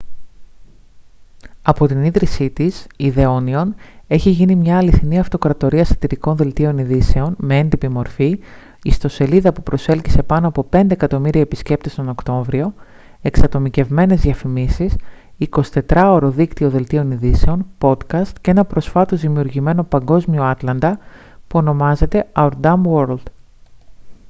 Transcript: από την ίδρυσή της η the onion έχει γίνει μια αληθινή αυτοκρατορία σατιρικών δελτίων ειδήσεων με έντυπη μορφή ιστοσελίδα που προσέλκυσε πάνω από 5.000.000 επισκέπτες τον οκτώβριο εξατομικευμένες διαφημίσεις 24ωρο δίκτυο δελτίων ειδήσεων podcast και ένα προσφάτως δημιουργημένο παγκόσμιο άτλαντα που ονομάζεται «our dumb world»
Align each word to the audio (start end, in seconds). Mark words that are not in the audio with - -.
από 1.61 1.87
την 1.87 2.03
ίδρυσή 2.03 2.49
της 2.49 2.87
η 2.97 3.13
the 3.15 3.27
onion 3.37 3.65
έχει 4.07 4.29
γίνει 4.29 4.55
μια 4.55 4.77
αληθινή 4.77 5.19
αυτοκρατορία 5.19 5.85
σατιρικών 5.85 6.35
δελτίων 6.35 6.77
ειδήσεων 6.77 7.35
με 7.37 7.57
έντυπη 7.57 7.87
μορφή 7.89 8.39
ιστοσελίδα 8.83 9.53
που 9.53 9.63
προσέλκυσε 9.63 10.23
πάνω 10.23 10.47
από 10.47 10.65
5.000.000 10.71 11.35
επισκέπτες 11.35 11.95
τον 11.95 12.09
οκτώβριο 12.09 12.73
εξατομικευμένες 13.21 14.21
διαφημίσεις 14.21 14.95
24ωρο 15.87 16.23
δίκτυο 16.33 16.69
δελτίων 16.69 17.11
ειδήσεων 17.11 17.65
podcast 17.79 18.31
και 18.41 18.51
ένα 18.51 18.65
προσφάτως 18.65 19.19
δημιουργημένο 19.21 19.83
παγκόσμιο 19.83 20.43
άτλαντα 20.43 20.99
που 21.47 21.57
ονομάζεται 21.57 22.27
«our 22.33 22.51
dumb 22.63 22.81
world» 22.95 23.23